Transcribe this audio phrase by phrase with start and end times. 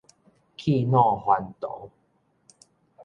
[0.57, 1.91] 去老還童